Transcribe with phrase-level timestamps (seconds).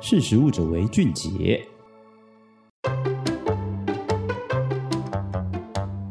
[0.00, 1.66] 识食物者为俊杰。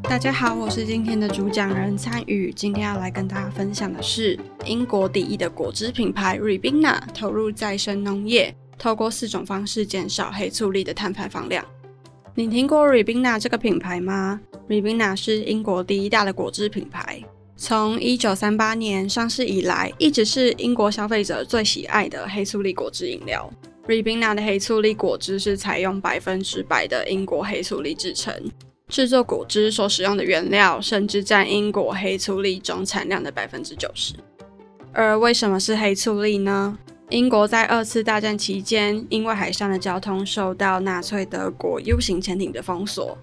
[0.03, 2.51] 大家好，我是今天的主讲人参与。
[2.51, 11.63] 今天要来跟大家分享的是英国第一的果汁品牌 Ribena 投入再生农业，透过四种方式减少黑醋栗的碳排放量。
[12.35, 17.23] 你听过 Ribena 这个品牌吗？Ribena 是英国第一大的果汁品牌。
[17.55, 23.49] 从一九三八年上市以来，一直是英国消费者最喜爱的黑醋栗果汁饮料。
[23.87, 28.33] Ribena 的黑醋栗果汁是采用百分之百的英国黑醋栗制成，
[28.89, 34.13] 制作果汁所使用的原料甚至占英国黑醋栗总产量的百分之九十。
[34.91, 36.77] 而为什么是黑醋栗呢？
[37.09, 43.17] 英国在二次大战期间，因为海上的交通受到纳粹德国 U 型潜艇的封锁。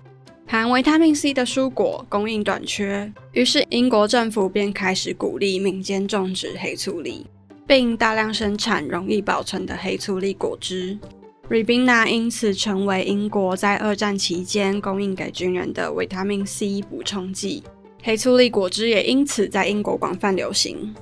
[0.47, 7.27] 含维他命 C 的蔬果供应短缺，于是英国政府便开始鼓励民间种植黑醋栗，
[7.67, 10.99] 并大量生产容易保存的黑醋栗果汁。
[11.49, 17.63] Ribena 因此成为英国在二战期间供应给军人的维他命 C 补充剂。
[18.03, 20.95] 黑醋栗果汁也因此在英国广泛流行。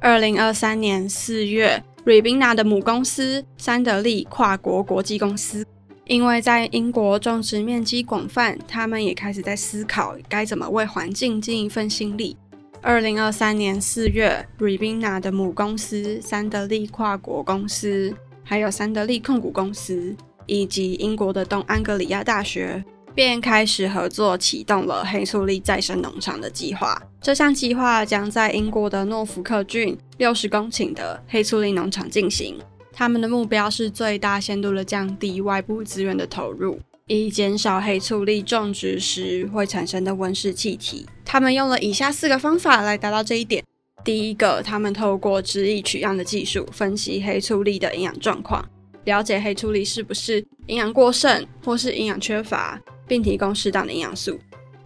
[0.00, 5.64] 二零二三年四月，Ribena 的母公司三得利跨国国际公司。
[6.06, 12.34] 因为在英国种植面积广泛，他们也开始在思考该怎么为环境尽一份心力。
[12.80, 20.14] 二零二三年四月，Ribena 的母公司三得利跨国公司，还有三得利控股公司，
[20.46, 22.84] 以及英国的东安格里亚大学，
[23.14, 27.00] 便开始合作，启动了黑醋栗再生农场的计划。
[27.20, 32.58] 这项计划将在英国的诺福克郡六十公顷的黑醋栗农场进行。
[32.92, 41.06] 他们的目标是最大限度地降低外部资源的投入，以减少黑醋栗种植时会产生的温室气体。
[41.30, 43.62] 他们用了以下四个方法来达到这一点：
[44.02, 48.66] 第一个，他们透过汁液取样的技术分析黑醋栗的营养状况，
[49.04, 54.36] 了解黑醋栗是不是营养过剩或是营养缺乏，并提供适当的营养素；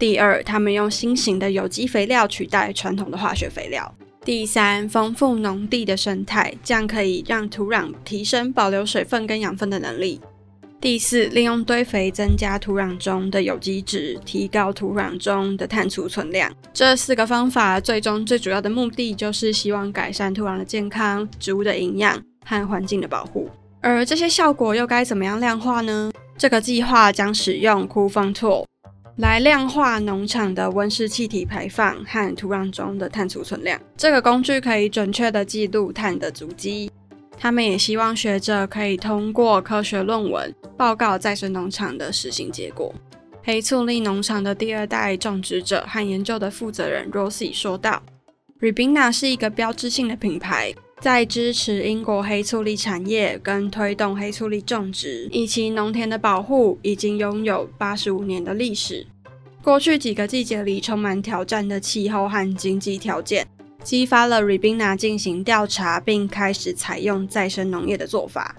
[0.01, 3.95] 第二，他们用新型的有机肥料取代传统的化学肥料。
[4.25, 10.21] 第三，丰富农地的生态，这样可以让土壤提升保留水分跟养分的能力。
[10.83, 16.53] 第四，利用堆肥增加土壤中的有机质，提高土壤中的碳储存量。
[16.73, 23.49] 这四个方法最终最主要的目的就是希望改善土壤的健康、植物的营养和环境的保护。
[23.81, 26.11] 而这些效果又该怎么样量化呢？
[26.37, 28.65] 这个计划将使用 Coolantool。
[29.19, 33.79] 来量化农场的温室气体排放和土壤中的碳储存量。
[33.97, 36.91] 这个工具可以准确地记录碳的足迹。
[37.39, 42.95] 他们也希望学者可以通过科学论文报告再生农场的实行结果。
[43.43, 48.03] 黑醋栗农场的第二代种植者和研究的负责人 Rosie 说道
[48.61, 59.05] ：“Ribena 是一个标志性的品牌。”在支持英国黑醋栗产业跟推动黑醋栗种植以及农田的保护，已经拥有八十五年的历史。
[59.65, 63.45] 过去几个季节里，充满挑战的气候和经济条件，
[63.83, 68.55] 激发了 Ribena 进行调查，并开始采用再生农业的做法，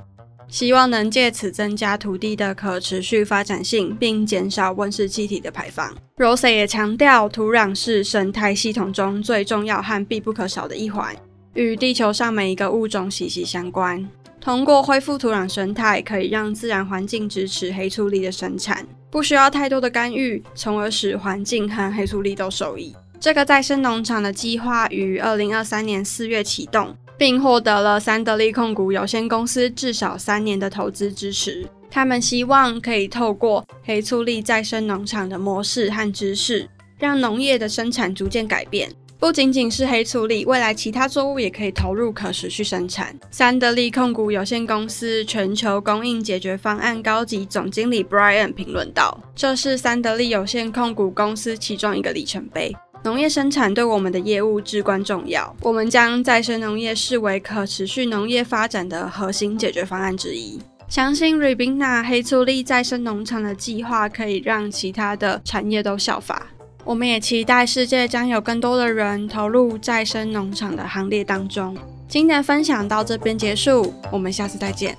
[0.47, 5.95] 希望能借此增加土地的可持续发展性，并减少温室气体的排放。
[6.17, 11.15] Rose 也强调，土壤是生态系统中最重要和必不可少的一环。
[11.53, 14.07] 与地球上每一个物种息息相关。
[14.41, 22.93] 通过恢复土壤生态，可以让自然环境支持黑醋栗的生产，不需要太多的干预，从而使环境和黑醋栗都受益。
[23.23, 31.65] 这个再生农场的计划于二零二三年四月启动，并获得了三得利控股有限公司至少三年的投资支持。
[31.89, 36.67] 他们希望可以透过黑醋栗再生农场的模式和知识，
[36.97, 38.91] 让农业的生产逐渐改变。
[39.17, 43.17] 不仅仅是黑醋栗，未来其他作物也可以投入可持续生产。
[43.31, 52.75] 三得利控股有限公司全球供应解决方案高级总经理 Brian 评论道：“这是三得利有限控股公司其中一个里程碑。
[53.03, 60.59] 农业生产对我们的业务至关重要，我们将再生农业视为可持续农业发展的核心解决方案之一。
[60.87, 66.47] 相信 r i b i n a 黑醋栗再生农场的计划可以让其他的产业都效法。”
[66.85, 71.75] 我们也期待世界将有更多的人投入再生农场的行列当中。
[72.07, 74.97] 今天的分享到这边结束，我们下次再见。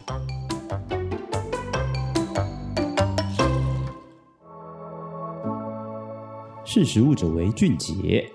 [6.74, 8.28] 识时务者为俊杰。